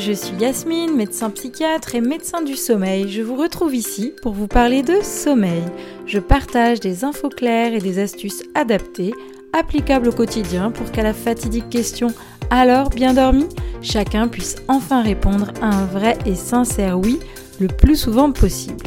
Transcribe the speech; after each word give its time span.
je 0.00 0.12
suis 0.12 0.36
Yasmine, 0.36 0.96
médecin 0.96 1.28
psychiatre 1.28 1.94
et 1.94 2.00
médecin 2.00 2.40
du 2.40 2.56
sommeil. 2.56 3.10
Je 3.10 3.20
vous 3.20 3.36
retrouve 3.36 3.74
ici 3.74 4.14
pour 4.22 4.32
vous 4.32 4.46
parler 4.46 4.82
de 4.82 5.02
sommeil. 5.02 5.62
Je 6.06 6.18
partage 6.18 6.80
des 6.80 7.04
infos 7.04 7.28
claires 7.28 7.74
et 7.74 7.80
des 7.80 7.98
astuces 7.98 8.42
adaptées, 8.54 9.12
applicables 9.52 10.08
au 10.08 10.12
quotidien 10.12 10.70
pour 10.70 10.90
qu'à 10.90 11.02
la 11.02 11.12
fatidique 11.12 11.68
question 11.68 12.08
alors 12.48 12.88
bien 12.88 13.12
dormi, 13.12 13.46
chacun 13.82 14.26
puisse 14.26 14.56
enfin 14.68 15.02
répondre 15.02 15.52
à 15.60 15.66
un 15.66 15.84
vrai 15.84 16.16
et 16.24 16.34
sincère 16.34 16.98
oui 16.98 17.20
le 17.60 17.68
plus 17.68 17.96
souvent 17.96 18.32
possible. 18.32 18.86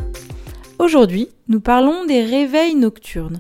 Aujourd'hui, 0.80 1.30
nous 1.48 1.60
parlons 1.60 2.06
des 2.06 2.24
réveils 2.24 2.76
nocturnes. 2.76 3.40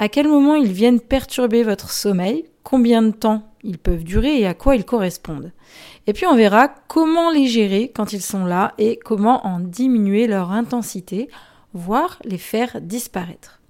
À 0.00 0.08
quel 0.08 0.26
moment 0.26 0.56
ils 0.56 0.72
viennent 0.72 1.00
perturber 1.00 1.62
votre 1.62 1.90
sommeil, 1.90 2.46
combien 2.64 3.00
de 3.00 3.12
temps 3.12 3.51
ils 3.64 3.78
peuvent 3.78 4.04
durer 4.04 4.40
et 4.40 4.46
à 4.46 4.54
quoi 4.54 4.76
ils 4.76 4.84
correspondent. 4.84 5.52
Et 6.06 6.12
puis 6.12 6.26
on 6.26 6.36
verra 6.36 6.68
comment 6.88 7.30
les 7.30 7.46
gérer 7.46 7.92
quand 7.94 8.12
ils 8.12 8.22
sont 8.22 8.44
là 8.44 8.74
et 8.78 8.98
comment 8.98 9.46
en 9.46 9.60
diminuer 9.60 10.26
leur 10.26 10.50
intensité, 10.50 11.28
voire 11.74 12.18
les 12.24 12.38
faire 12.38 12.80
disparaître. 12.80 13.60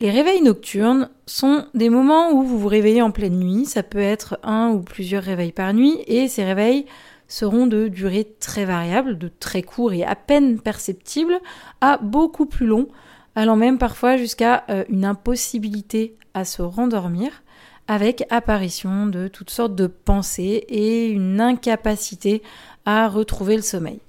Les 0.00 0.10
réveils 0.10 0.42
nocturnes 0.42 1.08
sont 1.26 1.66
des 1.74 1.88
moments 1.88 2.32
où 2.32 2.42
vous 2.42 2.58
vous 2.58 2.68
réveillez 2.68 3.00
en 3.00 3.10
pleine 3.10 3.38
nuit, 3.38 3.64
ça 3.64 3.82
peut 3.82 3.98
être 3.98 4.38
un 4.42 4.70
ou 4.70 4.80
plusieurs 4.80 5.22
réveils 5.22 5.52
par 5.52 5.72
nuit, 5.72 5.98
et 6.06 6.28
ces 6.28 6.44
réveils 6.44 6.86
seront 7.28 7.66
de 7.66 7.88
durée 7.88 8.26
très 8.40 8.64
variable, 8.64 9.18
de 9.18 9.28
très 9.28 9.62
court 9.62 9.92
et 9.92 10.04
à 10.04 10.16
peine 10.16 10.60
perceptible, 10.60 11.40
à 11.80 11.98
beaucoup 11.98 12.46
plus 12.46 12.66
long, 12.66 12.88
allant 13.34 13.56
même 13.56 13.78
parfois 13.78 14.16
jusqu'à 14.16 14.64
euh, 14.68 14.84
une 14.88 15.04
impossibilité 15.04 16.16
à 16.34 16.44
se 16.44 16.62
rendormir, 16.62 17.42
avec 17.88 18.24
apparition 18.30 19.06
de 19.06 19.28
toutes 19.28 19.50
sortes 19.50 19.74
de 19.74 19.86
pensées 19.86 20.64
et 20.68 21.08
une 21.08 21.40
incapacité 21.40 22.42
à 22.86 23.08
retrouver 23.08 23.56
le 23.56 23.62
sommeil. 23.62 24.00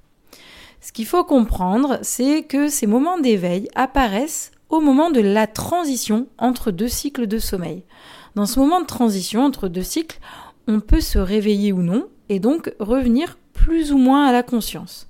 Ce 0.81 0.91
qu'il 0.91 1.05
faut 1.05 1.23
comprendre, 1.23 1.97
c'est 2.03 2.43
que 2.43 2.67
ces 2.67 2.85
moments 2.85 3.19
d'éveil 3.19 3.67
apparaissent 3.75 4.51
au 4.69 4.81
moment 4.81 5.09
de 5.09 5.19
la 5.19 5.47
transition 5.47 6.27
entre 6.37 6.71
deux 6.71 6.87
cycles 6.87 7.27
de 7.27 7.39
sommeil. 7.39 7.83
Dans 8.35 8.45
ce 8.45 8.59
moment 8.59 8.81
de 8.81 8.85
transition 8.85 9.43
entre 9.43 9.67
deux 9.67 9.83
cycles, 9.83 10.19
on 10.67 10.79
peut 10.79 11.01
se 11.01 11.17
réveiller 11.17 11.71
ou 11.71 11.81
non 11.81 12.07
et 12.29 12.39
donc 12.39 12.73
revenir 12.79 13.37
plus 13.53 13.91
ou 13.91 13.97
moins 13.97 14.27
à 14.27 14.31
la 14.31 14.43
conscience. 14.43 15.07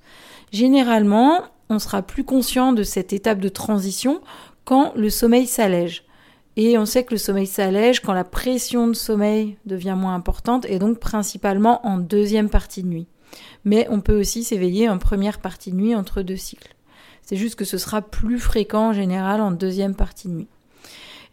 Généralement, 0.52 1.42
on 1.68 1.78
sera 1.78 2.02
plus 2.02 2.24
conscient 2.24 2.72
de 2.72 2.82
cette 2.82 3.12
étape 3.12 3.40
de 3.40 3.48
transition 3.48 4.20
quand 4.64 4.92
le 4.96 5.10
sommeil 5.10 5.46
s'allège. 5.46 6.05
Et 6.56 6.78
on 6.78 6.86
sait 6.86 7.04
que 7.04 7.14
le 7.14 7.18
sommeil 7.18 7.46
s'allège 7.46 8.00
quand 8.00 8.14
la 8.14 8.24
pression 8.24 8.86
de 8.86 8.94
sommeil 8.94 9.58
devient 9.66 9.94
moins 9.96 10.14
importante 10.14 10.66
et 10.68 10.78
donc 10.78 10.98
principalement 10.98 11.86
en 11.86 11.98
deuxième 11.98 12.48
partie 12.48 12.82
de 12.82 12.88
nuit. 12.88 13.06
Mais 13.64 13.86
on 13.90 14.00
peut 14.00 14.18
aussi 14.18 14.42
s'éveiller 14.42 14.88
en 14.88 14.98
première 14.98 15.40
partie 15.40 15.70
de 15.70 15.76
nuit 15.76 15.94
entre 15.94 16.22
deux 16.22 16.36
cycles. 16.36 16.74
C'est 17.22 17.36
juste 17.36 17.56
que 17.56 17.64
ce 17.64 17.76
sera 17.76 18.00
plus 18.00 18.38
fréquent 18.38 18.90
en 18.90 18.92
général 18.92 19.40
en 19.40 19.50
deuxième 19.50 19.94
partie 19.94 20.28
de 20.28 20.34
nuit. 20.34 20.48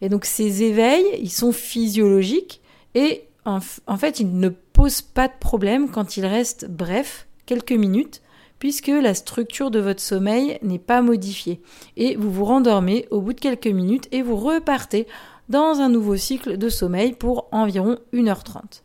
Et 0.02 0.10
donc 0.10 0.26
ces 0.26 0.64
éveils, 0.64 1.06
ils 1.22 1.32
sont 1.32 1.54
physiologiques 1.54 2.62
et 2.96 3.26
en, 3.46 3.60
fait, 3.98 4.20
ils 4.20 4.40
ne 4.40 4.50
posent 4.50 5.02
pas 5.02 5.28
de 5.28 5.34
problème 5.40 5.90
quand 5.90 6.18
ils 6.18 6.26
restent 6.26 6.70
brefs, 6.70 7.28
quelques 7.46 7.74
minutes, 7.74 8.22
puisque 8.64 8.88
la 8.88 9.14
structure 9.14 9.72
de 9.72 9.82
votre 9.82 10.00
sommeil 10.00 10.58
n'est 10.62 10.80
pas 10.80 11.02
modifiée. 11.02 11.60
Et 11.98 12.16
vous 12.16 12.32
vous 12.32 12.46
rendormez 12.46 13.10
au 13.12 13.20
bout 13.20 13.34
de 13.34 13.40
quelques 13.42 13.68
minutes 13.68 14.08
et 14.14 14.22
vous 14.22 14.38
repartez 14.38 15.06
dans 15.50 15.82
un 15.82 15.90
nouveau 15.90 16.16
cycle 16.16 16.58
de 16.58 16.70
sommeil 16.70 17.12
pour 17.12 17.50
environ 17.52 17.98
1h30. 18.14 18.84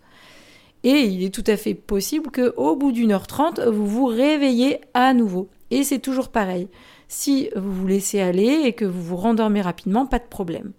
Et 0.83 1.03
il 1.03 1.22
est 1.22 1.33
tout 1.33 1.44
à 1.47 1.56
fait 1.56 1.75
possible 1.75 2.33
qu'au 2.33 2.75
bout 2.75 2.91
d'une 2.91 3.12
heure 3.12 3.28
trente, 3.28 3.61
vous 3.61 3.87
vous 3.87 4.06
réveillez 4.06 4.81
à 4.94 5.15
nouveau. 5.15 5.49
Et 5.71 5.84
c'est 5.84 6.00
toujours 6.00 6.31
pareil. 6.31 6.67
Si 7.06 7.49
vous 7.55 7.72
vous 7.72 7.87
laissez 7.87 8.21
aller 8.21 8.62
et 8.65 8.72
que 8.72 8.84
vous 8.84 9.05
vous 9.05 9.17
rendormez 9.17 9.61
rapidement, 9.62 10.06
pas 10.06 10.19
de 10.19 10.27
problème. 10.28 10.72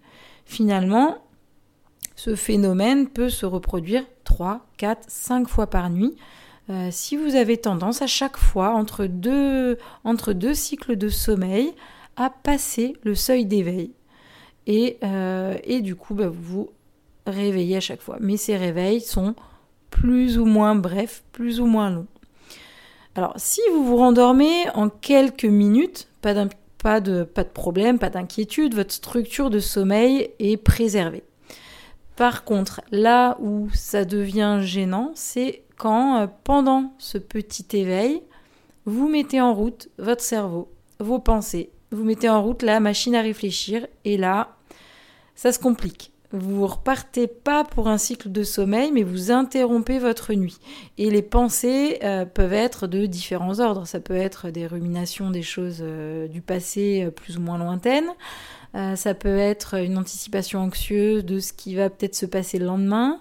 Finalement, 0.44 1.16
ce 2.16 2.34
phénomène 2.34 3.08
peut 3.08 3.30
se 3.30 3.46
reproduire 3.46 4.04
3, 4.24 4.60
4, 4.76 5.04
5 5.08 5.48
fois 5.48 5.68
par 5.68 5.88
nuit 5.88 6.16
euh, 6.70 6.88
si 6.92 7.16
vous 7.16 7.34
avez 7.34 7.56
tendance 7.56 8.00
à 8.00 8.06
chaque 8.06 8.36
fois, 8.36 8.70
entre 8.72 9.06
deux, 9.06 10.54
cycles 10.54 10.96
de 10.96 11.08
sommeil, 11.08 11.72
à 12.16 12.30
passer 12.30 12.96
le 13.02 13.14
seuil 13.14 13.44
d'éveil. 13.44 13.92
Et, 14.66 14.98
euh, 15.02 15.58
du 15.80 15.96
coup, 15.96 16.14
bah, 16.14 16.28
vous 16.28 16.42
vous 16.42 16.70
réveillez 17.26 17.76
à 17.76 17.80
chaque 17.80 18.00
fois. 18.00 18.18
Mais 18.20 18.36
ces 18.36 18.56
réveils 18.56 19.00
sont 19.00 19.34
plus 19.90 20.38
ou 20.38 20.44
moins 20.44 20.76
brefs, 20.76 21.24
plus 21.32 21.60
ou 21.60 21.66
moins 21.66 21.90
longs. 21.90 22.06
Alors, 23.16 23.34
si 23.36 23.60
vous 23.72 23.84
vous 23.84 23.96
rendormez 23.96 24.70
en 24.74 24.88
quelques 24.88 25.44
minutes, 25.44 26.06
pas, 26.22 26.34
pas, 26.78 27.00
pas 27.00 27.00
de 27.00 27.24
problème, 27.52 27.98
pas 27.98 28.10
d'inquiétude, 28.10 28.74
votre 28.74 28.94
structure 28.94 29.50
de 29.50 29.58
sommeil 29.58 30.30
est 30.38 30.56
préservée. 30.56 31.24
Par 32.14 32.44
contre, 32.44 32.80
là 32.92 33.36
où 33.40 33.68
ça 33.74 34.04
devient 34.04 34.58
gênant, 34.60 35.10
c'est 35.14 35.62
quand, 35.80 36.20
euh, 36.20 36.26
pendant 36.44 36.92
ce 36.98 37.16
petit 37.16 37.64
éveil, 37.72 38.22
vous 38.84 39.08
mettez 39.08 39.40
en 39.40 39.54
route 39.54 39.88
votre 39.98 40.20
cerveau, 40.20 40.70
vos 40.98 41.18
pensées, 41.18 41.70
vous 41.90 42.04
mettez 42.04 42.28
en 42.28 42.42
route 42.42 42.62
la 42.62 42.80
machine 42.80 43.14
à 43.14 43.22
réfléchir, 43.22 43.86
et 44.04 44.18
là, 44.18 44.56
ça 45.34 45.52
se 45.52 45.58
complique. 45.58 46.12
Vous 46.32 46.66
repartez 46.66 47.26
pas 47.26 47.64
pour 47.64 47.88
un 47.88 47.96
cycle 47.96 48.30
de 48.30 48.42
sommeil, 48.42 48.92
mais 48.92 49.02
vous 49.02 49.32
interrompez 49.32 49.98
votre 49.98 50.34
nuit. 50.34 50.58
Et 50.98 51.10
les 51.10 51.22
pensées 51.22 51.98
euh, 52.04 52.26
peuvent 52.26 52.52
être 52.52 52.86
de 52.86 53.06
différents 53.06 53.58
ordres. 53.58 53.86
Ça 53.86 53.98
peut 54.00 54.14
être 54.14 54.50
des 54.50 54.66
ruminations 54.66 55.30
des 55.30 55.42
choses 55.42 55.78
euh, 55.80 56.28
du 56.28 56.42
passé 56.42 57.08
plus 57.16 57.38
ou 57.38 57.40
moins 57.40 57.58
lointaines. 57.58 58.10
ça 58.94 59.14
peut 59.14 59.38
être 59.38 59.74
une 59.82 59.98
anticipation 59.98 60.60
anxieuse 60.60 61.24
de 61.24 61.40
ce 61.40 61.52
qui 61.52 61.74
va 61.74 61.90
peut-être 61.90 62.14
se 62.14 62.26
passer 62.26 62.58
le 62.58 62.66
lendemain. 62.66 63.20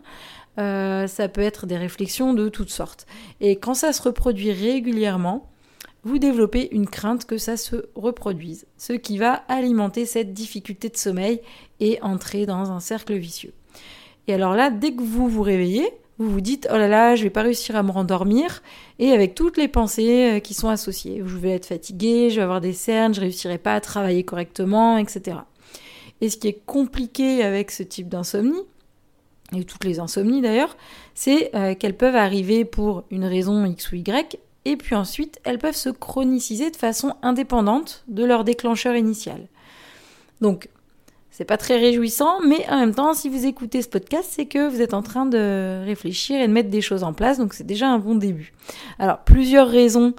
Euh, 0.58 1.08
ça 1.08 1.28
peut 1.30 1.42
être 1.42 1.66
des 1.66 1.78
réflexions 1.78 2.34
de 2.34 2.50
toutes 2.50 2.70
sortes. 2.70 3.06
Et 3.40 3.58
quand 3.58 3.74
ça 3.74 3.94
se 3.94 4.02
reproduit 4.02 4.52
régulièrement, 4.52 5.50
vous 6.04 6.18
développez 6.18 6.70
une 6.72 6.88
crainte 6.88 7.26
que 7.26 7.38
ça 7.38 7.58
se 7.58 7.88
reproduise, 7.96 8.66
ce 8.78 8.94
qui 8.94 9.18
va 9.18 9.34
alimenter 9.48 10.06
cette 10.06 10.34
difficulté 10.34 10.90
de 10.90 10.98
sommeil 10.98 11.42
et 11.80 12.02
entrer 12.02 12.46
dans 12.46 12.72
un 12.72 12.80
cercle 12.80 13.16
vicieux. 13.16 13.54
Et 14.28 14.34
alors 14.34 14.54
là, 14.54 14.70
dès 14.70 14.94
que 14.94 15.02
vous 15.02 15.28
vous 15.28 15.42
réveillez, 15.42 15.92
vous 16.18 16.30
vous 16.30 16.42
dites 16.42 16.68
oh 16.72 16.78
là 16.78 16.88
là, 16.88 17.16
je 17.16 17.24
vais 17.24 17.30
pas 17.30 17.42
réussir 17.42 17.76
à 17.76 17.84
me 17.84 17.92
rendormir 17.92 18.62
et 19.00 19.12
avec 19.12 19.36
toutes 19.36 19.58
les 19.58 19.68
pensées 19.68 20.38
euh, 20.38 20.40
qui 20.40 20.54
sont 20.54 20.68
associées, 20.68 21.22
je 21.26 21.38
vais 21.38 21.52
être 21.52 21.66
fatigué, 21.66 22.30
je 22.30 22.36
vais 22.38 22.42
avoir 22.42 22.62
des 22.62 22.74
cernes, 22.74 23.14
je 23.14 23.22
réussirai 23.22 23.58
pas 23.58 23.74
à 23.74 23.82
travailler 23.82 24.24
correctement, 24.24 24.98
etc. 24.98 25.38
Et 26.22 26.30
ce 26.30 26.38
qui 26.38 26.50
est 26.50 26.62
compliqué 26.66 27.44
avec 27.44 27.72
ce 27.72 27.84
type 27.84 28.10
d'insomnie, 28.10 28.62
et 29.56 29.64
toutes 29.64 29.84
les 29.84 30.00
insomnies 30.00 30.42
d'ailleurs, 30.42 30.78
c'est 31.14 31.54
euh, 31.56 31.76
qu'elles 31.76 31.98
peuvent 31.98 32.16
arriver 32.16 32.66
pour 32.66 33.04
une 33.12 33.26
raison 33.26 33.66
X 33.66 33.92
ou 33.92 33.96
Y, 33.96 34.40
et 34.66 34.78
puis 34.78 34.96
ensuite 34.96 35.40
elles 35.44 35.60
peuvent 35.60 35.76
se 35.76 35.90
chroniciser 35.90 36.72
de 36.72 36.76
façon 36.76 37.16
indépendante 37.22 38.04
de 38.08 38.24
leur 38.24 38.44
déclencheur 38.44 38.96
initial. 38.96 39.48
Donc, 40.42 40.70
c'est 41.32 41.46
pas 41.46 41.58
très 41.58 41.78
réjouissant, 41.78 42.42
mais 42.46 42.70
en 42.70 42.80
même 42.80 42.94
temps, 42.94 43.14
si 43.14 43.30
vous 43.30 43.46
écoutez 43.46 43.82
ce 43.82 43.88
podcast, 43.88 44.28
c'est 44.30 44.46
que 44.46 44.68
vous 44.68 44.82
êtes 44.82 44.94
en 44.94 45.02
train 45.02 45.26
de 45.26 45.84
réfléchir 45.86 46.42
et 46.42 46.48
de 46.48 46.52
mettre 46.52 46.70
des 46.70 46.82
choses 46.82 47.04
en 47.04 47.14
place, 47.14 47.38
donc 47.38 47.54
c'est 47.54 47.66
déjà 47.66 47.88
un 47.88 48.00
bon 48.00 48.16
début. 48.16 48.54
Alors, 49.00 49.20
plusieurs 49.20 49.70
raisons 49.70 50.14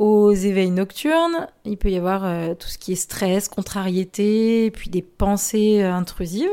aux 0.00 0.32
éveils 0.32 0.70
nocturnes. 0.70 1.46
Il 1.66 1.76
peut 1.76 1.90
y 1.90 1.96
avoir 1.96 2.24
euh, 2.24 2.54
tout 2.54 2.68
ce 2.68 2.78
qui 2.78 2.92
est 2.92 2.96
stress, 2.96 3.48
contrariété, 3.48 4.70
puis 4.70 4.88
des 4.88 5.02
pensées 5.02 5.82
euh, 5.82 5.92
intrusives. 5.92 6.48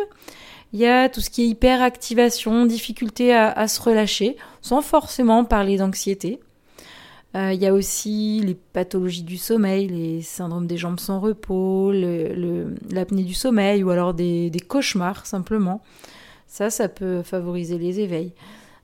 Il 0.73 0.79
y 0.79 0.85
a 0.85 1.09
tout 1.09 1.21
ce 1.21 1.29
qui 1.29 1.43
est 1.43 1.47
hyperactivation, 1.47 2.65
difficulté 2.65 3.33
à, 3.33 3.67
se 3.67 3.81
relâcher, 3.81 4.35
sans 4.61 4.81
forcément 4.81 5.45
parler 5.45 5.77
d'anxiété. 5.77 6.39
Euh, 7.35 7.53
il 7.53 7.61
y 7.61 7.67
a 7.67 7.73
aussi 7.73 8.41
les 8.43 8.55
pathologies 8.55 9.23
du 9.23 9.37
sommeil, 9.37 9.87
les 9.87 10.21
syndromes 10.21 10.67
des 10.67 10.77
jambes 10.77 10.99
sans 10.99 11.19
repos, 11.19 11.91
l'apnée 11.91 13.23
du 13.23 13.33
sommeil 13.33 13.83
ou 13.83 13.91
alors 13.91 14.13
des, 14.13 14.51
cauchemars 14.67 15.25
simplement. 15.25 15.81
Ça, 16.47 16.69
ça 16.69 16.89
peut 16.89 17.21
favoriser 17.23 17.77
les 17.77 17.99
éveils. 17.99 18.33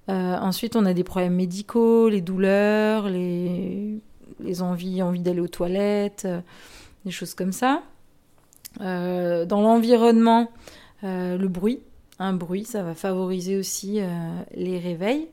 Euh, 0.10 0.38
ensuite, 0.38 0.76
on 0.76 0.86
a 0.86 0.94
des 0.94 1.04
problèmes 1.04 1.36
médicaux, 1.36 2.10
les 2.10 2.22
douleurs, 2.22 3.10
les, 3.10 4.02
envies, 4.62 5.02
envie 5.02 5.22
d'aller 5.22 5.40
aux 5.40 5.48
toilettes, 5.48 6.24
euh, 6.26 6.42
des 7.06 7.12
choses 7.12 7.34
comme 7.34 7.54
ça. 7.54 7.82
dans 8.80 9.62
l'environnement, 9.62 10.50
le 11.04 11.48
bruit. 11.48 11.80
Un 12.20 12.34
bruit, 12.34 12.66
ça 12.66 12.84
va 12.84 12.94
favoriser 12.96 13.58
aussi 13.58 14.00
euh, 14.00 14.08
les 14.56 14.80
réveils. 14.80 15.28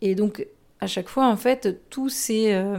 Et 0.00 0.14
donc, 0.14 0.46
à 0.80 0.86
chaque 0.86 1.08
fois, 1.08 1.26
en 1.26 1.36
fait, 1.36 1.80
tous 1.90 2.08
ces, 2.08 2.52
euh, 2.52 2.78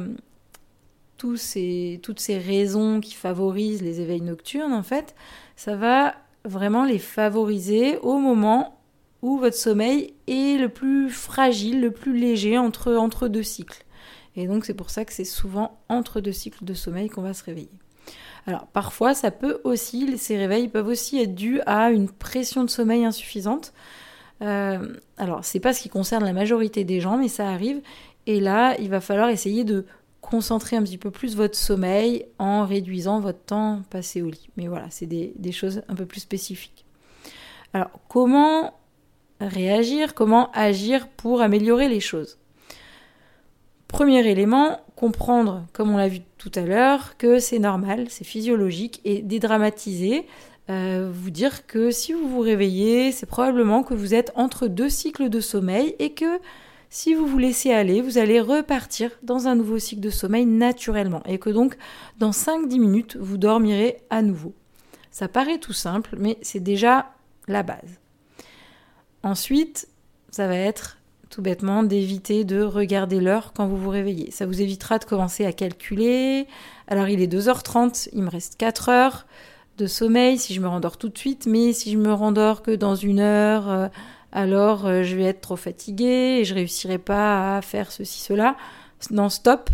ces, 1.35 1.99
toutes 2.03 2.19
ces 2.19 2.37
raisons 2.37 2.99
qui 2.99 3.13
favorisent 3.13 3.81
les 3.81 4.01
éveils 4.01 4.21
nocturnes, 4.21 4.73
en 4.73 4.83
fait, 4.83 5.15
ça 5.55 5.75
va 5.75 6.15
vraiment 6.45 6.85
les 6.85 6.99
favoriser 6.99 7.97
au 7.97 8.17
moment 8.17 8.79
où 9.21 9.37
votre 9.37 9.57
sommeil 9.57 10.13
est 10.27 10.59
le 10.59 10.69
plus 10.69 11.09
fragile, 11.09 11.81
le 11.81 11.91
plus 11.91 12.17
léger 12.17 12.57
entre, 12.57 12.93
entre 12.93 13.27
deux 13.27 13.43
cycles. 13.43 13.85
Et 14.35 14.47
donc 14.47 14.63
c'est 14.63 14.73
pour 14.73 14.89
ça 14.89 15.03
que 15.03 15.11
c'est 15.11 15.25
souvent 15.25 15.77
entre 15.89 16.21
deux 16.21 16.31
cycles 16.31 16.63
de 16.63 16.73
sommeil 16.73 17.09
qu'on 17.09 17.21
va 17.21 17.33
se 17.33 17.43
réveiller. 17.43 17.69
Alors 18.47 18.67
parfois 18.67 19.13
ça 19.13 19.31
peut 19.31 19.61
aussi, 19.63 20.17
ces 20.17 20.37
réveils 20.37 20.67
peuvent 20.69 20.87
aussi 20.87 21.21
être 21.21 21.35
dus 21.35 21.61
à 21.65 21.91
une 21.91 22.09
pression 22.09 22.63
de 22.63 22.69
sommeil 22.69 23.05
insuffisante. 23.05 23.73
Euh, 24.41 24.95
alors 25.17 25.43
c'est 25.43 25.59
pas 25.59 25.73
ce 25.73 25.81
qui 25.81 25.89
concerne 25.89 26.23
la 26.23 26.33
majorité 26.33 26.83
des 26.83 26.99
gens, 26.99 27.17
mais 27.17 27.27
ça 27.27 27.49
arrive. 27.49 27.81
Et 28.25 28.39
là, 28.39 28.75
il 28.79 28.89
va 28.89 29.01
falloir 29.01 29.29
essayer 29.29 29.63
de 29.63 29.85
concentrer 30.21 30.75
un 30.75 30.83
petit 30.83 30.97
peu 30.97 31.11
plus 31.11 31.35
votre 31.35 31.57
sommeil 31.57 32.25
en 32.39 32.65
réduisant 32.65 33.19
votre 33.19 33.39
temps 33.39 33.81
passé 33.89 34.21
au 34.21 34.29
lit. 34.29 34.49
Mais 34.57 34.67
voilà, 34.67 34.87
c'est 34.89 35.05
des, 35.05 35.33
des 35.37 35.51
choses 35.51 35.81
un 35.87 35.95
peu 35.95 36.05
plus 36.05 36.21
spécifiques. 36.21 36.85
Alors 37.73 37.91
comment 38.07 38.73
réagir, 39.39 40.15
comment 40.15 40.49
agir 40.51 41.07
pour 41.07 41.41
améliorer 41.41 41.87
les 41.87 41.99
choses? 41.99 42.38
Premier 43.89 44.25
élément, 44.29 44.79
comprendre, 44.95 45.65
comme 45.73 45.89
on 45.89 45.97
l'a 45.97 46.07
vu 46.07 46.19
tout 46.37 46.51
à 46.53 46.61
l'heure, 46.61 47.17
que 47.17 47.39
c'est 47.39 47.57
normal, 47.57 48.05
c'est 48.09 48.23
physiologique 48.23 49.01
et 49.03 49.23
dédramatiser, 49.23 50.27
euh, 50.69 51.09
vous 51.11 51.31
dire 51.31 51.65
que 51.65 51.89
si 51.89 52.13
vous 52.13 52.29
vous 52.29 52.39
réveillez, 52.39 53.11
c'est 53.11 53.25
probablement 53.25 53.81
que 53.81 53.95
vous 53.95 54.13
êtes 54.13 54.31
entre 54.35 54.67
deux 54.67 54.89
cycles 54.89 55.27
de 55.29 55.39
sommeil 55.39 55.95
et 55.97 56.13
que 56.13 56.39
si 56.91 57.15
vous 57.15 57.25
vous 57.25 57.39
laissez 57.39 57.71
aller, 57.71 58.01
vous 58.01 58.19
allez 58.19 58.39
repartir 58.39 59.09
dans 59.23 59.47
un 59.47 59.55
nouveau 59.55 59.79
cycle 59.79 60.01
de 60.01 60.11
sommeil 60.11 60.45
naturellement 60.45 61.23
et 61.25 61.39
que 61.39 61.49
donc 61.49 61.75
dans 62.19 62.31
5-10 62.31 62.79
minutes, 62.79 63.17
vous 63.19 63.39
dormirez 63.39 63.97
à 64.11 64.21
nouveau. 64.21 64.53
Ça 65.09 65.27
paraît 65.27 65.57
tout 65.57 65.73
simple, 65.73 66.15
mais 66.19 66.37
c'est 66.43 66.59
déjà 66.59 67.11
la 67.47 67.63
base. 67.63 67.99
Ensuite, 69.23 69.87
ça 70.29 70.45
va 70.45 70.55
être 70.55 70.98
tout 71.29 71.41
bêtement 71.41 71.83
d'éviter 71.83 72.43
de 72.43 72.61
regarder 72.61 73.19
l'heure 73.19 73.53
quand 73.53 73.67
vous 73.67 73.77
vous 73.77 73.89
réveillez. 73.89 74.31
Ça 74.31 74.45
vous 74.45 74.61
évitera 74.61 74.97
de 74.97 75.05
commencer 75.05 75.45
à 75.45 75.53
calculer. 75.53 76.47
Alors 76.87 77.07
il 77.07 77.21
est 77.21 77.31
2h30, 77.31 78.09
il 78.13 78.23
me 78.23 78.29
reste 78.29 78.57
4 78.57 78.89
heures 78.89 79.25
de 79.77 79.87
sommeil 79.87 80.37
si 80.37 80.53
je 80.53 80.61
me 80.61 80.67
rendors 80.67 80.97
tout 80.97 81.09
de 81.09 81.17
suite, 81.17 81.45
mais 81.45 81.71
si 81.73 81.91
je 81.91 81.97
me 81.97 82.11
rendors 82.11 82.61
que 82.63 82.71
dans 82.71 82.95
une 82.95 83.19
heure, 83.19 83.69
euh, 83.69 83.87
alors 84.31 84.85
euh, 84.85 85.03
je 85.03 85.15
vais 85.15 85.23
être 85.23 85.41
trop 85.41 85.55
fatiguée 85.55 86.39
et 86.39 86.45
je 86.45 86.53
réussirai 86.53 86.97
pas 86.97 87.57
à 87.57 87.61
faire 87.61 87.91
ceci, 87.91 88.19
cela. 88.19 88.57
Non, 89.11 89.29
stop, 89.29 89.69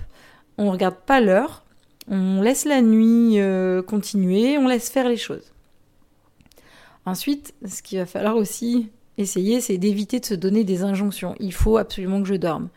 on 0.57 0.65
ne 0.65 0.69
regarde 0.69 0.97
pas 1.05 1.21
l'heure, 1.21 1.63
on 2.07 2.41
laisse 2.41 2.65
la 2.65 2.81
nuit 2.81 3.39
euh, 3.39 3.81
continuer, 3.81 4.57
on 4.57 4.67
laisse 4.67 4.89
faire 4.89 5.09
les 5.09 5.17
choses. 5.17 5.51
Ensuite, 7.05 7.53
ce 7.67 7.81
qu'il 7.81 7.97
va 7.99 8.05
falloir 8.05 8.35
aussi 8.35 8.89
essayer, 9.17 9.61
c'est 9.61 9.77
d'éviter 9.77 10.19
de 10.19 10.25
se 10.25 10.33
donner 10.33 10.63
des 10.63 10.83
injonctions. 10.83 11.35
Il 11.39 11.53
faut 11.53 11.77
absolument 11.77 12.21
que 12.21 12.27
je 12.27 12.35
dorme. 12.35 12.69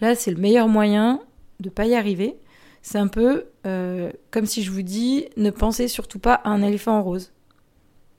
Là, 0.00 0.14
c'est 0.14 0.30
le 0.30 0.36
meilleur 0.36 0.68
moyen 0.68 1.20
de 1.60 1.68
ne 1.68 1.70
pas 1.70 1.86
y 1.86 1.94
arriver. 1.94 2.36
C'est 2.82 2.98
un 2.98 3.08
peu 3.08 3.46
euh, 3.66 4.10
comme 4.30 4.46
si 4.46 4.62
je 4.62 4.70
vous 4.70 4.82
dis 4.82 5.26
ne 5.36 5.50
pensez 5.50 5.88
surtout 5.88 6.18
pas 6.18 6.34
à 6.34 6.50
un 6.50 6.62
éléphant 6.62 7.02
rose. 7.02 7.32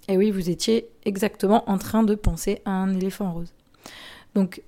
Et 0.09 0.17
oui, 0.17 0.31
vous 0.31 0.49
étiez 0.49 0.89
exactement 1.05 1.69
en 1.69 1.77
train 1.77 2.03
de 2.03 2.15
penser 2.15 2.61
à 2.65 2.71
un 2.71 2.93
éléphant 2.93 3.31
rose. 3.31 3.53
Donc, 4.35 4.61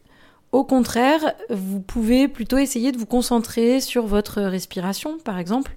au 0.52 0.64
contraire, 0.64 1.34
vous 1.50 1.80
pouvez 1.80 2.28
plutôt 2.28 2.58
essayer 2.58 2.92
de 2.92 2.98
vous 2.98 3.06
concentrer 3.06 3.80
sur 3.82 4.08
votre 4.08 4.42
respiration, 4.42 5.18
par 5.20 5.38
exemple, 5.38 5.76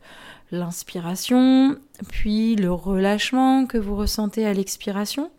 l'inspiration, 0.50 1.76
puis 2.08 2.56
le 2.56 2.72
relâchement 2.72 3.66
que 3.66 3.78
vous 3.78 3.96
ressentez 3.96 4.46
à 4.46 4.52
l'expiration 4.52 5.30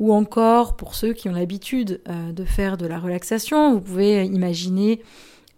ou 0.00 0.14
encore 0.14 0.76
pour 0.76 0.94
ceux 0.94 1.12
qui 1.12 1.28
ont 1.28 1.32
l'habitude 1.32 2.00
euh, 2.08 2.32
de 2.32 2.44
faire 2.44 2.78
de 2.78 2.86
la 2.86 2.98
relaxation, 2.98 3.74
vous 3.74 3.80
pouvez 3.80 4.24
imaginer, 4.24 5.02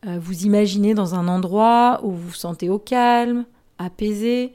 euh, 0.05 0.19
vous 0.21 0.45
imaginer 0.45 0.95
dans 0.95 1.15
un 1.15 1.29
endroit 1.29 2.01
où 2.03 2.11
vous 2.11 2.29
vous 2.29 2.35
sentez 2.35 2.69
au 2.69 2.79
calme, 2.79 3.47
apaisé, 3.79 4.53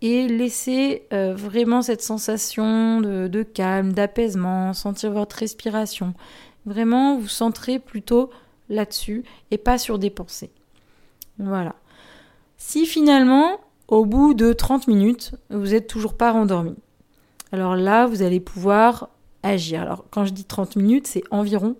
et 0.00 0.26
laisser 0.26 1.06
euh, 1.12 1.34
vraiment 1.34 1.82
cette 1.82 2.02
sensation 2.02 3.00
de, 3.00 3.28
de 3.28 3.42
calme, 3.42 3.92
d'apaisement, 3.92 4.72
sentir 4.72 5.12
votre 5.12 5.36
respiration. 5.36 6.14
Vraiment 6.64 7.18
vous 7.18 7.28
centrer 7.28 7.78
plutôt 7.78 8.30
là-dessus 8.68 9.22
et 9.50 9.58
pas 9.58 9.78
sur 9.78 9.98
des 9.98 10.10
pensées. 10.10 10.50
Voilà. 11.38 11.76
Si 12.56 12.86
finalement, 12.86 13.60
au 13.88 14.06
bout 14.06 14.32
de 14.32 14.54
30 14.54 14.88
minutes, 14.88 15.32
vous 15.50 15.68
n'êtes 15.68 15.86
toujours 15.88 16.14
pas 16.14 16.32
rendormi, 16.32 16.74
alors 17.52 17.76
là, 17.76 18.06
vous 18.06 18.22
allez 18.22 18.40
pouvoir 18.40 19.08
agir. 19.48 19.82
Alors 19.82 20.04
quand 20.10 20.24
je 20.24 20.32
dis 20.32 20.44
30 20.44 20.76
minutes, 20.76 21.06
c'est 21.06 21.22
environ, 21.30 21.76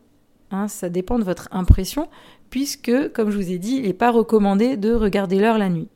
hein, 0.51 0.69
ça 0.69 0.89
dépend 0.89 1.19
de 1.19 1.25
votre 1.25 1.49
impression, 1.51 2.09
puisque, 2.51 3.13
comme 3.13 3.31
je 3.31 3.37
vous 3.37 3.51
ai 3.51 3.59
dit, 3.59 3.77
il 3.77 3.83
n'est 3.83 3.93
pas 3.93 4.11
recommandé 4.11 4.77
de 4.77 4.93
regarder 4.93 5.39
l'heure 5.39 5.59
la 5.59 5.69
nuit. 5.69 5.89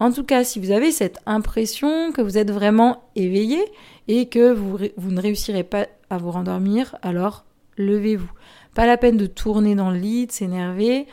En 0.00 0.10
tout 0.12 0.24
cas, 0.24 0.44
si 0.44 0.58
vous 0.58 0.70
avez 0.70 0.90
cette 0.90 1.18
impression 1.24 2.12
que 2.12 2.20
vous 2.20 2.36
êtes 2.36 2.50
vraiment 2.50 3.04
éveillé 3.14 3.64
et 4.08 4.26
que 4.28 4.52
vous, 4.52 4.78
ne 4.98 5.20
réussirez 5.20 5.62
pas 5.62 5.86
à 6.10 6.18
vous 6.18 6.30
rendormir, 6.30 6.96
alors 7.02 7.44
levez-vous. 7.76 8.30
Pas 8.74 8.86
la 8.86 8.96
peine 8.96 9.16
de 9.16 9.26
tourner 9.26 9.76
dans 9.76 9.90
le 9.90 9.98
lit, 9.98 10.26
de 10.26 10.32
s'énerver, 10.32 11.06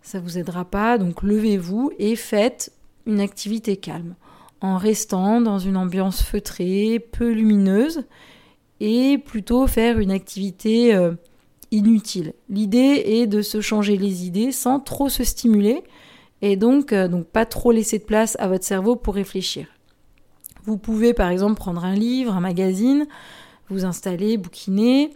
ça 0.00 0.20
vous 0.20 0.38
aidera 0.38 0.64
pas. 0.64 0.96
Donc 0.96 1.22
levez-vous 1.22 1.92
et 1.98 2.16
faites 2.16 2.72
une 3.06 3.20
activité 3.20 3.76
calme 3.76 4.14
en 4.62 4.78
restant 4.78 5.42
dans 5.42 5.58
une 5.58 5.76
ambiance 5.76 6.22
feutrée, 6.22 6.98
peu 7.12 7.30
lumineuse 7.30 8.04
et 8.80 9.18
plutôt 9.18 9.66
faire 9.66 9.98
une 9.98 10.10
activité 10.10 10.94
euh, 10.94 11.12
inutile. 11.70 12.34
L'idée 12.48 13.02
est 13.06 13.26
de 13.26 13.42
se 13.42 13.60
changer 13.60 13.96
les 13.96 14.26
idées 14.26 14.52
sans 14.52 14.80
trop 14.80 15.08
se 15.08 15.24
stimuler 15.24 15.82
et 16.42 16.56
donc, 16.56 16.92
euh, 16.92 17.08
donc 17.08 17.26
pas 17.26 17.46
trop 17.46 17.72
laisser 17.72 17.98
de 17.98 18.04
place 18.04 18.36
à 18.38 18.48
votre 18.48 18.64
cerveau 18.64 18.96
pour 18.96 19.14
réfléchir. 19.14 19.66
Vous 20.64 20.76
pouvez 20.76 21.14
par 21.14 21.28
exemple 21.28 21.56
prendre 21.56 21.84
un 21.84 21.94
livre, 21.94 22.34
un 22.34 22.40
magazine, 22.40 23.06
vous 23.68 23.84
installer, 23.84 24.36
bouquiner, 24.36 25.10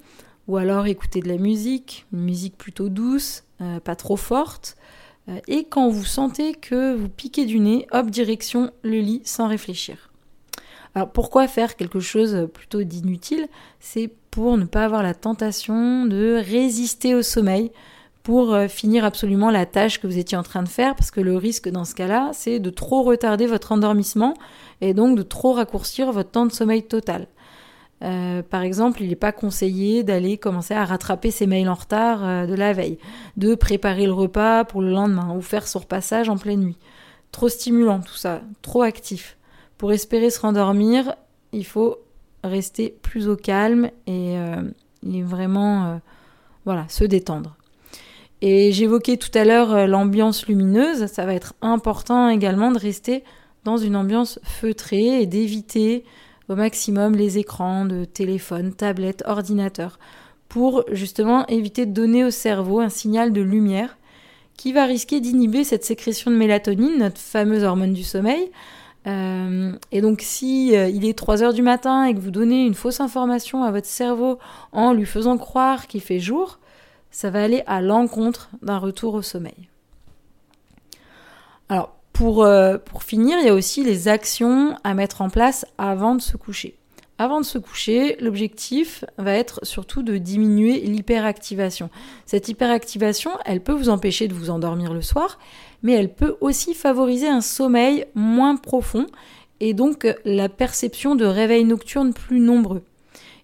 ou 0.47 0.57
alors 0.57 0.87
écouter 0.87 1.21
de 1.21 1.29
la 1.29 1.37
musique, 1.37 2.07
une 2.13 2.21
musique 2.21 2.57
plutôt 2.57 2.89
douce, 2.89 3.45
euh, 3.61 3.81
pas 3.81 3.97
trop 3.97 4.17
forte. 4.17 4.77
et 5.47 5.65
quand 5.65 5.91
vous 5.91 6.07
sentez 6.07 6.55
que 6.55 6.95
vous 6.95 7.11
piquez 7.11 7.45
du 7.45 7.61
nez, 7.61 7.87
hop, 7.93 8.09
direction 8.09 8.71
le 8.83 9.01
lit 9.01 9.21
sans 9.25 9.47
réfléchir. 9.47 10.08
Alors 10.95 11.11
pourquoi 11.11 11.49
faire 11.49 11.77
quelque 11.77 12.01
chose 12.01 12.49
plutôt 12.53 12.83
d'inutile? 12.83 13.49
C'est 13.81 14.11
pour 14.31 14.57
ne 14.57 14.65
pas 14.65 14.85
avoir 14.85 15.03
la 15.03 15.15
tentation 15.15 16.05
de 16.07 16.35
résister 16.35 17.15
au 17.15 17.23
sommeil 17.23 17.71
pour 18.29 18.53
euh, 18.53 18.69
finir 18.69 19.07
absolument 19.07 19.51
la 19.51 19.65
tâche 19.65 20.01
que 20.01 20.07
vous 20.07 20.19
étiez 20.19 20.37
en 20.37 20.43
train 20.43 20.63
de 20.63 20.69
faire, 20.69 20.95
parce 20.95 21.11
que 21.11 21.23
le 21.23 21.35
risque 21.39 21.71
dans 21.71 21.87
ce 21.87 21.95
cas-là, 21.95 22.29
c'est 22.35 22.59
de 22.59 22.69
trop 22.69 23.03
retarder 23.03 23.47
votre 23.47 23.73
endormissement 23.73 24.35
et 24.83 24.93
donc 24.93 25.17
de 25.17 25.23
trop 25.23 25.55
raccourcir 25.55 26.13
votre 26.13 26.31
temps 26.31 26.45
de 26.45 26.53
sommeil 26.53 26.83
total. 26.83 27.27
Euh, 28.05 28.43
par 28.43 28.61
exemple, 28.61 29.03
il 29.03 29.09
n'est 29.09 29.17
pas 29.17 29.33
conseillé 29.33 30.05
d'aller 30.05 30.37
commencer 30.37 30.75
à 30.75 30.85
rattraper 30.85 31.31
ses 31.31 31.47
mails 31.47 31.71
en 31.71 31.75
retard 31.75 32.23
euh, 32.23 32.47
de 32.47 32.55
la 32.55 32.75
veille, 32.75 32.99
de 33.39 33.55
préparer 33.55 34.05
le 34.05 34.13
repas 34.13 34.67
pour 34.67 34.83
le 34.83 34.91
lendemain 34.91 35.35
ou 35.35 35.41
faire 35.41 35.67
son 35.67 35.79
repassage 35.79 36.29
en 36.29 36.37
pleine 36.37 36.61
nuit. 36.61 36.79
Trop 37.33 37.49
stimulant 37.49 38.01
tout 38.01 38.15
ça, 38.15 38.43
trop 38.61 38.83
actif. 38.83 39.38
Pour 39.79 39.93
espérer 39.93 40.31
se 40.31 40.41
rendormir, 40.41 41.15
il 41.53 41.65
faut 41.65 41.99
rester 42.43 42.97
plus 43.03 43.29
au 43.29 43.37
calme 43.37 43.91
et, 44.07 44.37
euh, 44.37 44.63
vraiment 45.03 45.87
euh, 45.87 45.97
voilà, 46.65 46.87
se 46.89 47.05
détendre. 47.05 47.57
Et 48.41 48.73
j'évoquais 48.73 49.17
tout 49.17 49.31
à 49.35 49.45
l'heure 49.45 49.73
euh, 49.73 49.87
l'ambiance 49.87 50.47
lumineuse, 50.47 51.07
ça 51.07 51.27
va 51.27 51.35
être 51.35 51.55
important 51.63 52.29
également 52.29 52.73
de 52.73 52.79
rester 52.79 53.25
dans 53.65 53.77
une 53.77 53.97
ambiance 53.97 54.41
feutrée 54.43 55.23
et 55.23 55.27
d'éviter 55.27 56.05
au 56.49 56.57
maximum 56.57 57.15
les 57.15 57.39
écrans 57.39 57.85
de 57.85 58.05
téléphone, 58.05 58.73
tablette, 58.73 59.23
ordinateur, 59.27 59.99
pour 60.49 60.85
justement 60.91 61.47
éviter 61.47 61.87
de 61.87 61.93
donner 61.93 62.25
au 62.25 62.31
cerveau 62.31 62.81
un 62.81 62.89
signal 62.89 63.33
de 63.33 63.43
lumière 63.43 63.99
qui 64.57 64.73
va 64.73 64.87
risquer 64.87 65.21
d'inhiber 65.21 65.63
cette 65.63 65.85
sécrétion 65.85 66.31
de 66.31 66.37
mélatonine, 66.37 66.99
notre 66.99 67.19
fameuse 67.19 67.65
hormone 67.65 67.93
du 67.93 68.03
sommeil, 68.03 68.51
euh, 69.09 69.73
et 69.91 70.01
donc 70.01 70.21
si 70.21 70.77
euh, 70.77 70.89
il 70.89 71.07
est 71.07 71.17
3 71.17 71.43
heures 71.43 71.55
du 71.55 71.63
matin 71.63 72.05
et 72.05 72.15
que 72.15 72.21
vous 72.21 72.31
donnez 72.31 72.65
une 72.65 72.75
fausse 72.75 73.01
information 73.01 73.63
à 73.63 73.71
votre 73.71 73.87
cerveau 73.87 74.39
en 74.73 74.93
lui 74.93 75.07
faisant 75.07 75.39
croire 75.39 75.87
qu'il 75.87 76.03
fait 76.03 76.21
jour, 76.21 76.59
ça 77.11 77.31
va 77.31 77.43
aller 77.43 77.63
à 77.67 77.81
l'encontre 77.81 78.51
d'un 78.61 78.79
retour 78.79 79.15
au 79.15 79.23
sommeil. 79.23 79.69
Alors 81.69 81.97
pour, 82.13 82.45
euh, 82.45 82.79
pour 82.79 83.03
finir, 83.03 83.39
il 83.39 83.47
y 83.47 83.49
a 83.49 83.55
aussi 83.55 83.85
les 83.85 84.09
actions 84.09 84.77
à 84.85 84.95
mettre 84.95 85.23
en 85.23 85.31
place 85.31 85.65
avant 85.79 86.15
de 86.15 86.21
se 86.21 86.37
coucher. 86.37 86.78
Avant 87.21 87.41
de 87.41 87.45
se 87.45 87.59
coucher, 87.59 88.17
l'objectif 88.21 89.05
va 89.17 89.33
être 89.33 89.59
surtout 89.65 90.05
de 90.05 90.19
diminuer 90.19 90.79
l'hyperactivation. 90.83 91.91
Cette 92.27 92.49
hyperactivation, 92.49 93.33
elle 93.45 93.61
peut 93.61 93.73
vous 93.73 93.89
empêcher 93.89 94.29
de 94.29 94.35
vous 94.35 94.51
endormir 94.51 94.95
le 94.95 95.03
soir, 95.03 95.41
mais 95.83 95.95
elle 95.95 96.15
peut 96.15 96.37
aussi 96.41 96.75
favoriser 96.75 97.27
un 97.27 97.41
sommeil 97.41 98.07
moins 98.15 98.55
profond 98.55 99.07
et 99.59 99.75
donc 99.75 100.07
la 100.25 100.49
perception 100.49 101.17
de 101.17 101.25
réveils 101.25 101.65
nocturnes 101.65 102.15
plus 102.15 102.39
nombreux. 102.39 102.85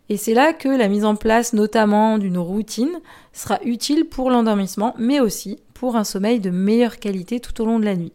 Et 0.08 0.18
c'est 0.18 0.34
là 0.34 0.52
que 0.52 0.68
la 0.68 0.86
mise 0.86 1.04
en 1.04 1.16
place 1.16 1.52
notamment 1.52 2.18
d'une 2.18 2.38
routine 2.38 3.00
sera 3.32 3.58
utile 3.64 4.04
pour 4.04 4.30
l'endormissement, 4.30 4.94
mais 4.98 5.18
aussi 5.18 5.58
pour 5.72 5.96
un 5.96 6.04
sommeil 6.04 6.38
de 6.38 6.50
meilleure 6.50 7.00
qualité 7.00 7.40
tout 7.40 7.60
au 7.60 7.66
long 7.66 7.80
de 7.80 7.86
la 7.86 7.96
nuit. 7.96 8.12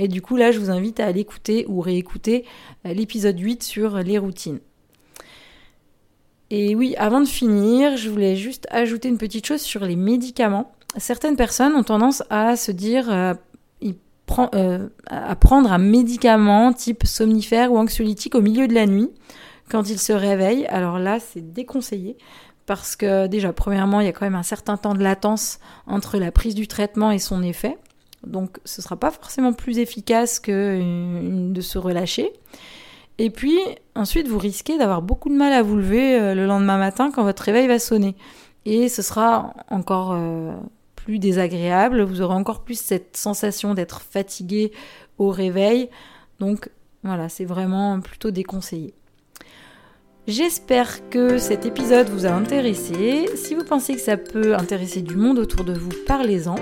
Et 0.00 0.08
du 0.08 0.20
coup 0.20 0.34
là, 0.34 0.50
je 0.50 0.58
vous 0.58 0.70
invite 0.70 0.98
à 0.98 1.12
l'écouter 1.12 1.64
ou 1.68 1.80
réécouter 1.80 2.44
euh, 2.86 2.92
l'épisode 2.92 3.38
8 3.38 3.62
sur 3.62 3.98
les 3.98 4.18
routines. 4.18 4.58
Et 6.50 6.74
oui, 6.74 6.94
avant 6.96 7.20
de 7.20 7.26
finir, 7.26 7.96
je 7.96 8.08
voulais 8.08 8.36
juste 8.36 8.66
ajouter 8.70 9.08
une 9.08 9.18
petite 9.18 9.46
chose 9.46 9.60
sur 9.60 9.84
les 9.84 9.96
médicaments. 9.96 10.72
Certaines 10.96 11.36
personnes 11.36 11.74
ont 11.74 11.82
tendance 11.82 12.22
à 12.30 12.56
se 12.56 12.70
dire 12.72 13.10
euh, 13.10 13.34
euh, 14.54 14.88
à 15.06 15.36
prendre 15.36 15.72
un 15.72 15.78
médicament 15.78 16.72
type 16.72 17.06
somnifère 17.06 17.72
ou 17.72 17.78
anxiolytique 17.78 18.34
au 18.34 18.40
milieu 18.40 18.66
de 18.66 18.74
la 18.74 18.86
nuit 18.86 19.10
quand 19.70 19.88
ils 19.88 19.98
se 19.98 20.12
réveillent. 20.12 20.66
Alors 20.66 20.98
là, 20.98 21.18
c'est 21.20 21.52
déconseillé 21.52 22.16
parce 22.66 22.96
que 22.96 23.28
déjà, 23.28 23.52
premièrement, 23.52 24.00
il 24.00 24.06
y 24.06 24.08
a 24.08 24.12
quand 24.12 24.26
même 24.26 24.34
un 24.34 24.42
certain 24.42 24.76
temps 24.76 24.94
de 24.94 25.02
latence 25.02 25.58
entre 25.86 26.18
la 26.18 26.32
prise 26.32 26.54
du 26.54 26.66
traitement 26.66 27.10
et 27.10 27.18
son 27.18 27.42
effet. 27.42 27.78
Donc 28.26 28.58
ce 28.64 28.80
ne 28.80 28.82
sera 28.82 28.96
pas 28.96 29.10
forcément 29.10 29.52
plus 29.52 29.78
efficace 29.78 30.40
que 30.40 31.52
de 31.52 31.60
se 31.60 31.78
relâcher. 31.78 32.32
Et 33.18 33.30
puis 33.30 33.58
ensuite, 33.94 34.28
vous 34.28 34.38
risquez 34.38 34.78
d'avoir 34.78 35.02
beaucoup 35.02 35.28
de 35.28 35.34
mal 35.34 35.52
à 35.52 35.62
vous 35.62 35.76
lever 35.76 36.20
euh, 36.20 36.34
le 36.34 36.46
lendemain 36.46 36.78
matin 36.78 37.10
quand 37.10 37.24
votre 37.24 37.42
réveil 37.42 37.66
va 37.66 37.78
sonner. 37.78 38.14
Et 38.64 38.88
ce 38.88 39.00
sera 39.00 39.54
encore 39.70 40.12
euh, 40.12 40.52
plus 40.96 41.18
désagréable, 41.18 42.02
vous 42.02 42.20
aurez 42.20 42.34
encore 42.34 42.62
plus 42.62 42.78
cette 42.78 43.16
sensation 43.16 43.74
d'être 43.74 44.00
fatigué 44.00 44.72
au 45.18 45.30
réveil. 45.30 45.88
Donc 46.40 46.68
voilà, 47.04 47.28
c'est 47.28 47.44
vraiment 47.44 48.00
plutôt 48.00 48.30
déconseillé. 48.30 48.92
J'espère 50.26 51.08
que 51.08 51.38
cet 51.38 51.64
épisode 51.64 52.08
vous 52.08 52.26
a 52.26 52.30
intéressé. 52.30 53.28
Si 53.36 53.54
vous 53.54 53.64
pensez 53.64 53.94
que 53.94 54.00
ça 54.00 54.16
peut 54.16 54.56
intéresser 54.56 55.00
du 55.00 55.14
monde 55.14 55.38
autour 55.38 55.64
de 55.64 55.72
vous, 55.72 55.92
parlez-en. 56.04 56.56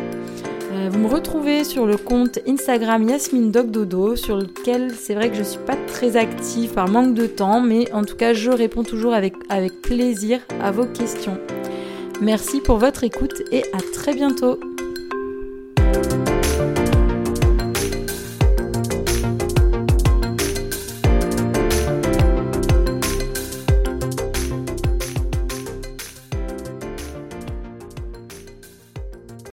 Euh, 0.84 0.88
vous 0.90 0.98
me 0.98 1.08
retrouvez 1.08 1.64
sur 1.64 1.86
le 1.86 1.96
compte 1.96 2.38
Instagram 2.46 3.08
Yasmine 3.08 3.50
Dodo, 3.50 4.16
sur 4.16 4.36
lequel 4.36 4.92
c'est 4.92 5.14
vrai 5.14 5.28
que 5.28 5.34
je 5.34 5.40
ne 5.40 5.46
suis 5.46 5.60
pas 5.60 5.76
très 5.86 6.16
active 6.16 6.72
par 6.72 6.88
manque 6.88 7.14
de 7.14 7.26
temps, 7.26 7.60
mais 7.60 7.90
en 7.92 8.04
tout 8.04 8.16
cas 8.16 8.32
je 8.32 8.50
réponds 8.50 8.82
toujours 8.82 9.14
avec 9.14 9.34
plaisir 9.82 10.40
à 10.60 10.70
vos 10.70 10.86
questions. 10.86 11.38
Merci 12.20 12.60
pour 12.60 12.78
votre 12.78 13.04
écoute 13.04 13.42
et 13.50 13.64
à 13.72 13.78
très 13.92 14.14
bientôt. 14.14 14.58